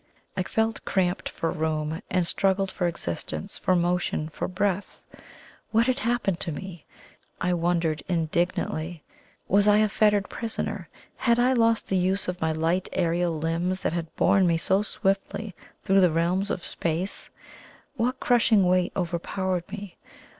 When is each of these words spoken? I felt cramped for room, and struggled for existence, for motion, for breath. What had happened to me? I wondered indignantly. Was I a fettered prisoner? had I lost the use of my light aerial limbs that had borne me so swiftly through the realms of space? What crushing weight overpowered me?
I 0.35 0.41
felt 0.41 0.83
cramped 0.83 1.29
for 1.29 1.51
room, 1.51 2.01
and 2.09 2.25
struggled 2.25 2.71
for 2.71 2.87
existence, 2.87 3.59
for 3.59 3.75
motion, 3.75 4.29
for 4.29 4.47
breath. 4.47 5.05
What 5.69 5.85
had 5.85 5.99
happened 5.99 6.39
to 6.39 6.51
me? 6.51 6.87
I 7.39 7.53
wondered 7.53 8.01
indignantly. 8.07 9.03
Was 9.47 9.67
I 9.67 9.77
a 9.77 9.87
fettered 9.87 10.27
prisoner? 10.27 10.89
had 11.17 11.37
I 11.37 11.53
lost 11.53 11.85
the 11.85 11.97
use 11.97 12.27
of 12.27 12.41
my 12.41 12.51
light 12.51 12.89
aerial 12.93 13.37
limbs 13.37 13.81
that 13.81 13.93
had 13.93 14.11
borne 14.15 14.47
me 14.47 14.57
so 14.57 14.81
swiftly 14.81 15.53
through 15.83 16.01
the 16.01 16.09
realms 16.11 16.49
of 16.49 16.65
space? 16.65 17.29
What 17.95 18.19
crushing 18.19 18.65
weight 18.65 18.91
overpowered 18.95 19.71
me? 19.71 19.97